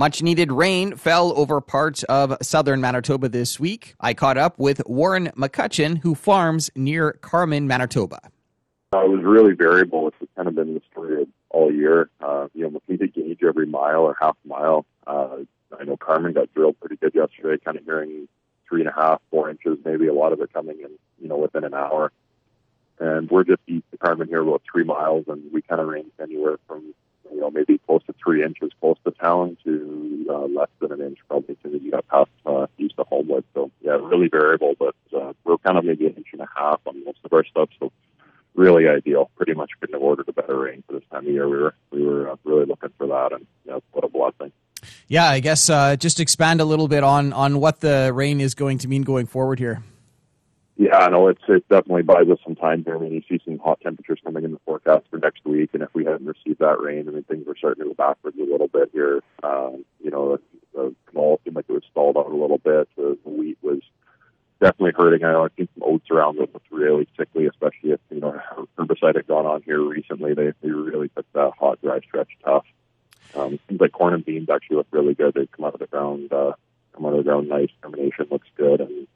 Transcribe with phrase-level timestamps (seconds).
[0.00, 3.94] Much needed rain fell over parts of southern Manitoba this week.
[4.00, 8.18] I caught up with Warren McCutcheon, who farms near Carman, Manitoba.
[8.94, 10.08] Uh, it was really variable.
[10.08, 12.08] It's kind of been the story all year.
[12.18, 14.86] Uh, you know, looking to gauge every mile or half mile.
[15.06, 15.40] Uh,
[15.78, 18.26] I know Carman got drilled pretty good yesterday, kind of hearing
[18.66, 21.36] three and a half, four inches, maybe a lot of it coming in, you know,
[21.36, 22.10] within an hour.
[23.00, 26.12] And we're just east of Carman here, about three miles, and we kind of range
[26.18, 26.94] anywhere from
[27.32, 31.00] you know, maybe close to three inches close to town to uh, less than an
[31.00, 33.44] inch probably as you got past uh, east of Homewood.
[33.54, 36.80] So yeah, really variable, but uh, we're kind of maybe an inch and a half
[36.86, 37.68] on most of our stuff.
[37.78, 37.92] So
[38.54, 39.30] really ideal.
[39.36, 41.48] Pretty much couldn't have ordered a better rain for this time of year.
[41.48, 44.52] We were we were uh, really looking for that, and yeah, what a blessing.
[45.08, 48.54] Yeah, I guess uh, just expand a little bit on on what the rain is
[48.54, 49.82] going to mean going forward here.
[50.80, 52.96] Yeah, no, it's it definitely buys us some time here.
[52.96, 55.82] I mean, you see some hot temperatures coming in the forecast for next week, and
[55.82, 58.50] if we hadn't received that rain, I mean, things were starting to go backwards a
[58.50, 59.20] little bit here.
[59.42, 62.88] Um, you know, the, the canola seemed like it was stalled out a little bit.
[62.96, 63.80] The, the wheat was
[64.58, 65.22] definitely hurting.
[65.22, 68.40] I know I've seen some oats around that looked really sickly, especially if you know
[68.78, 70.32] herbicide had gone on here recently.
[70.32, 72.64] They they really took that hot dry stretch tough.
[73.34, 75.34] Um, seems like corn and beans actually look really good.
[75.34, 76.52] They come out of the ground, uh,
[76.94, 77.68] come out of the ground nice.
[77.82, 79.06] Germination looks good, and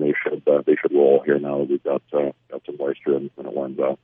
[0.00, 3.16] they should uh, they should roll here now that we've got uh, got some moisture
[3.16, 3.98] and, and it warms up.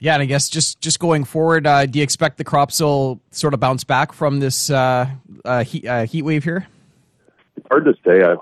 [0.00, 3.20] Yeah, and I guess just just going forward, uh, do you expect the crops will
[3.30, 5.08] sort of bounce back from this uh,
[5.44, 6.66] uh, heat, uh, heat wave here?
[7.56, 8.22] It's hard to say.
[8.22, 8.36] I,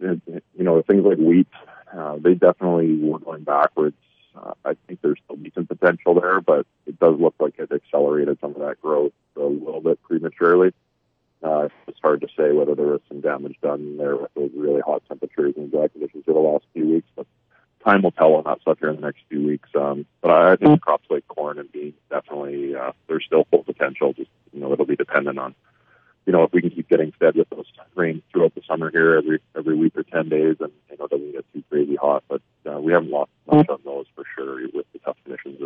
[0.00, 1.48] you know, things like wheat,
[1.96, 3.96] uh, they definitely were going backwards.
[4.34, 8.38] Uh, I think there's still decent potential there, but it does look like it accelerated
[8.40, 10.72] some of that growth a little bit prematurely.
[12.04, 15.54] Hard to say whether there was some damage done there with those really hot temperatures
[15.56, 17.26] and dry conditions for the last few weeks, but
[17.82, 19.70] time will tell on that stuff here in the next few weeks.
[19.74, 24.12] Um, but I think crops like corn and beans definitely uh, there's still full potential.
[24.12, 25.54] Just you know, it'll be dependent on
[26.26, 29.16] you know if we can keep getting fed with those rains throughout the summer here
[29.16, 32.22] every every week or ten days, and you know doesn't get too crazy hot.
[32.28, 35.58] But uh, we haven't lost much on those for sure with the tough conditions.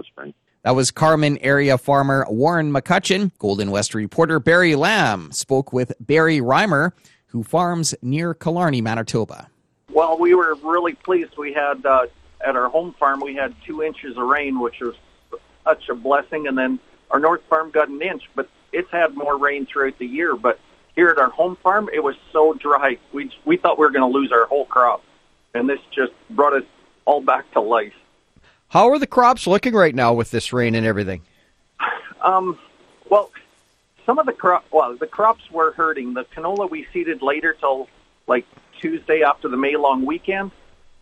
[0.62, 3.30] That was Carman area farmer Warren McCutcheon.
[3.38, 6.92] Golden West reporter Barry Lamb spoke with Barry Reimer,
[7.26, 9.48] who farms near Killarney, Manitoba.
[9.92, 11.36] Well, we were really pleased.
[11.38, 12.06] We had uh,
[12.44, 14.96] at our home farm we had two inches of rain, which was
[15.64, 16.80] such a blessing, and then
[17.10, 18.24] our north farm got an inch.
[18.34, 20.34] But it's had more rain throughout the year.
[20.34, 20.58] But
[20.96, 22.98] here at our home farm, it was so dry.
[23.12, 25.04] We we thought we were going to lose our whole crop,
[25.54, 26.64] and this just brought us
[27.04, 27.94] all back to life.
[28.68, 31.22] How are the crops looking right now with this rain and everything?
[32.20, 32.58] Um,
[33.08, 33.30] well,
[34.04, 36.12] some of the crop, well, the crops were hurting.
[36.12, 37.88] The canola we seeded later till
[38.26, 38.44] like
[38.78, 40.50] Tuesday after the May long weekend,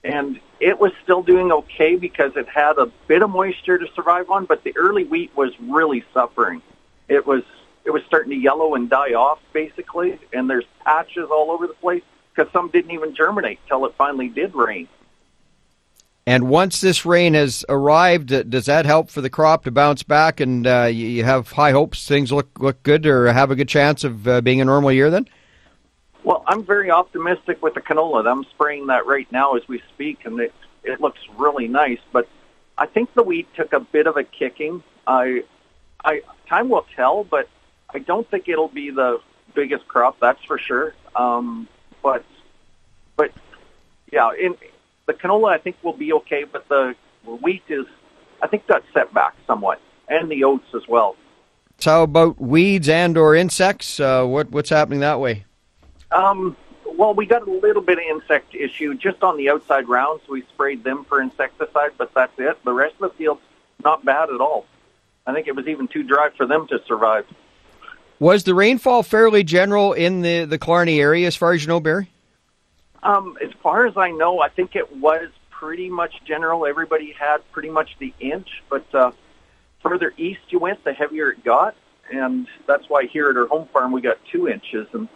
[0.04, 4.30] and it was still doing okay because it had a bit of moisture to survive
[4.30, 4.44] on.
[4.44, 6.62] But the early wheat was really suffering.
[7.08, 7.42] It was
[7.84, 11.74] it was starting to yellow and die off basically, and there's patches all over the
[11.74, 12.02] place
[12.32, 14.86] because some didn't even germinate till it finally did rain.
[16.28, 20.02] And once this rain has arrived, uh, does that help for the crop to bounce
[20.02, 23.68] back and uh, you have high hopes things look look good or have a good
[23.68, 25.28] chance of uh, being a normal year then?
[26.24, 28.28] Well, I'm very optimistic with the canola.
[28.28, 32.00] I'm spraying that right now as we speak, and it it looks really nice.
[32.12, 32.28] But
[32.76, 34.82] I think the wheat took a bit of a kicking.
[35.06, 35.44] I,
[36.04, 37.48] I time will tell, but
[37.90, 39.20] I don't think it'll be the
[39.54, 40.18] biggest crop.
[40.18, 40.92] That's for sure.
[41.14, 41.68] Um,
[42.02, 42.24] but
[43.16, 43.30] but
[44.12, 44.56] yeah, in
[45.06, 46.94] the canola I think will be okay, but the
[47.24, 47.86] wheat is
[48.42, 51.16] I think got set back somewhat, and the oats as well.
[51.78, 54.00] So how about weeds and or insects?
[54.00, 55.44] Uh, what what's happening that way?
[56.10, 60.22] Um, well, we got a little bit of insect issue just on the outside rounds.
[60.28, 62.62] We sprayed them for insecticide, but that's it.
[62.64, 63.42] The rest of the field's
[63.84, 64.66] not bad at all.
[65.26, 67.26] I think it was even too dry for them to survive.
[68.18, 71.80] Was the rainfall fairly general in the the Killarney area, as far as you know,
[71.80, 72.10] Barry?
[73.02, 76.66] Um, as far as I know, I think it was pretty much general.
[76.66, 79.12] Everybody had pretty much the inch, but uh,
[79.82, 81.76] further east you went, the heavier it got,
[82.12, 85.08] and that's why here at our home farm we got two inches, and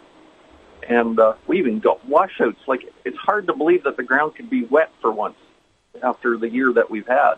[0.87, 2.59] and uh, we even got washouts.
[2.67, 5.37] Like it's hard to believe that the ground could be wet for once
[6.03, 7.35] after the year that we've had.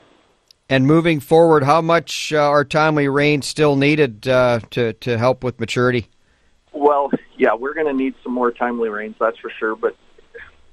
[0.70, 5.44] And moving forward, how much uh, are timely rain still needed uh, to to help
[5.44, 6.08] with maturity?
[6.72, 9.76] Well, yeah, we're going to need some more timely rains, that's for sure.
[9.76, 9.96] But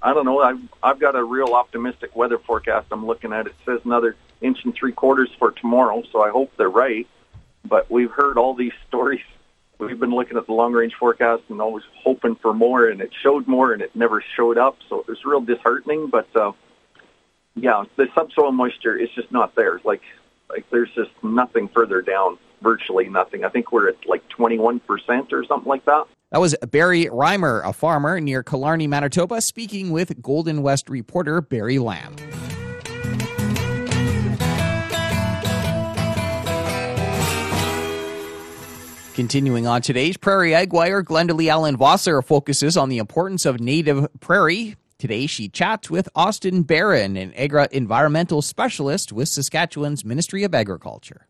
[0.02, 0.40] I don't know.
[0.40, 2.86] I've I've got a real optimistic weather forecast.
[2.90, 3.46] I'm looking at.
[3.46, 7.06] It says another inch and three quarters for tomorrow, so I hope they're right.
[7.64, 9.24] But we've heard all these stories.
[9.78, 13.12] We've been looking at the long range forecast and always hoping for more, and it
[13.22, 14.76] showed more, and it never showed up.
[14.88, 16.08] So it was real disheartening.
[16.08, 16.52] But uh,
[17.54, 19.80] yeah, the subsoil moisture is just not there.
[19.84, 20.02] Like
[20.48, 22.38] like there's just nothing further down.
[22.62, 23.44] Virtually nothing.
[23.44, 26.04] I think we're at like 21% or something like that.
[26.30, 31.80] That was Barry Reimer, a farmer near Killarney, Manitoba, speaking with Golden West reporter Barry
[31.80, 32.14] Lamb.
[39.14, 44.06] Continuing on today's Prairie Ag Wire, Glendalee Allen Vossler focuses on the importance of native
[44.20, 44.76] prairie.
[44.98, 51.26] Today she chats with Austin Barron, an agri environmental specialist with Saskatchewan's Ministry of Agriculture.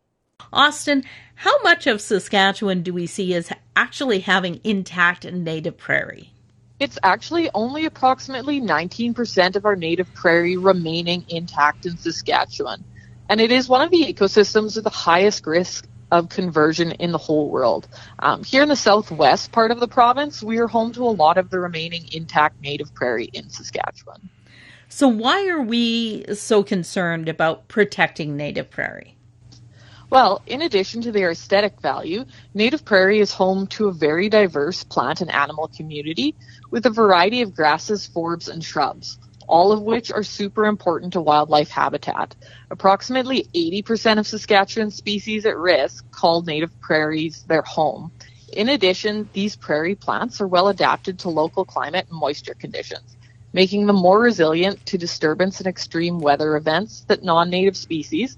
[0.53, 1.05] Austin,
[1.37, 3.51] how much of Saskatchewan do we see as
[3.81, 6.31] actually having intact native prairie?
[6.79, 12.85] It's actually only approximately 19% of our native prairie remaining intact in Saskatchewan.
[13.31, 17.17] And it is one of the ecosystems with the highest risk of conversion in the
[17.17, 17.89] whole world.
[18.19, 21.39] Um, here in the southwest part of the province, we are home to a lot
[21.39, 24.29] of the remaining intact native prairie in Saskatchewan.
[24.91, 29.17] So, why are we so concerned about protecting native prairie?
[30.11, 34.83] Well, in addition to their aesthetic value, native prairie is home to a very diverse
[34.85, 36.37] plant and animal community
[36.71, 39.19] with a variety of grasses, forbs, and shrubs
[39.51, 42.37] all of which are super important to wildlife habitat.
[42.71, 48.13] Approximately 80% of Saskatchewan species at risk call native prairies their home.
[48.53, 53.17] In addition, these prairie plants are well adapted to local climate and moisture conditions,
[53.53, 58.37] making them more resilient to disturbance and extreme weather events that non-native species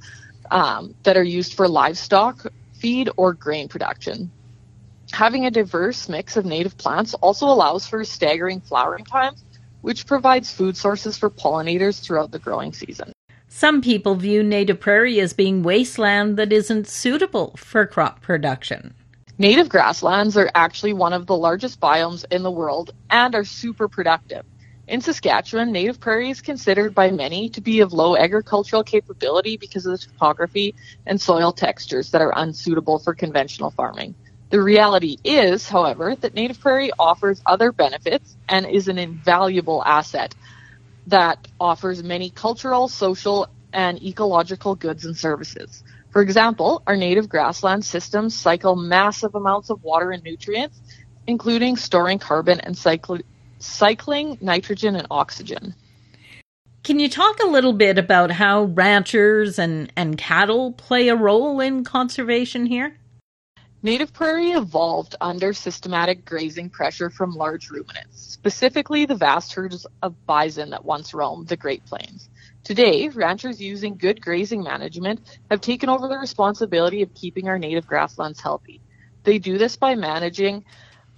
[0.53, 4.31] um, that are used for livestock feed or grain production.
[5.13, 9.43] Having a diverse mix of native plants also allows for staggering flowering times
[9.83, 13.13] which provides food sources for pollinators throughout the growing season.
[13.49, 18.95] Some people view native prairie as being wasteland that isn't suitable for crop production.
[19.39, 23.89] Native grasslands are actually one of the largest biomes in the world and are super
[23.89, 24.45] productive.
[24.89, 29.87] In Saskatchewan, native prairie is considered by many to be of low agricultural capability because
[29.87, 30.75] of the topography
[31.07, 34.17] and soil textures that are unsuitable for conventional farming.
[34.51, 40.35] The reality is, however, that native prairie offers other benefits and is an invaluable asset
[41.07, 45.83] that offers many cultural, social, and ecological goods and services.
[46.11, 50.79] For example, our native grassland systems cycle massive amounts of water and nutrients,
[51.27, 53.23] including storing carbon and cycl-
[53.63, 55.75] cycling nitrogen and oxygen.
[56.83, 61.61] Can you talk a little bit about how ranchers and, and cattle play a role
[61.61, 62.97] in conservation here?
[63.85, 70.27] Native prairie evolved under systematic grazing pressure from large ruminants, specifically the vast herds of
[70.27, 72.29] bison that once roamed the Great Plains.
[72.65, 77.87] Today, ranchers using good grazing management have taken over the responsibility of keeping our native
[77.87, 78.81] grasslands healthy.
[79.25, 80.65] They do this by managing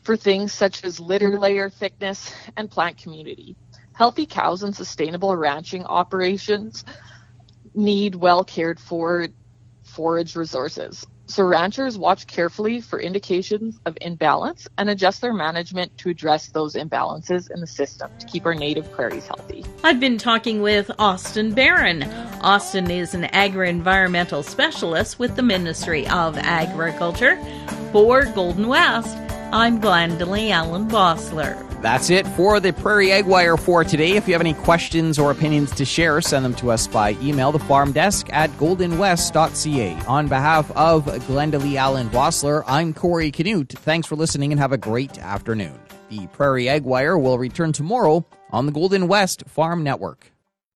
[0.04, 3.56] for things such as litter layer thickness and plant community.
[3.94, 6.84] Healthy cows and sustainable ranching operations
[7.74, 9.28] need well cared for
[9.82, 11.06] forage resources.
[11.26, 16.74] So ranchers watch carefully for indications of imbalance and adjust their management to address those
[16.74, 19.64] imbalances in the system to keep our native prairies healthy.
[19.82, 22.02] I've been talking with Austin Barron.
[22.42, 27.42] Austin is an agri-environmental specialist with the Ministry of Agriculture.
[27.90, 29.16] For Golden West,
[29.54, 31.54] I'm Glendalee Allen Bossler.
[31.80, 34.16] That's it for the Prairie Ag Wire for today.
[34.16, 37.52] If you have any questions or opinions to share, send them to us by email,
[37.52, 40.06] the farm desk at goldenwest.ca.
[40.08, 43.70] On behalf of Glendalee Allen Bossler, I'm Corey Canute.
[43.70, 45.78] Thanks for listening and have a great afternoon.
[46.08, 50.33] The Prairie Ag Wire will return tomorrow on the Golden West Farm Network.